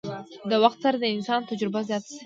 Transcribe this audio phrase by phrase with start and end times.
[0.49, 2.19] د وخت سره د انسان تجربه زياته شي